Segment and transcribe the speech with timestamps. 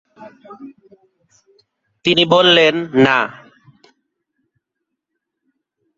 [2.05, 3.19] তিনি বললেন, "না!"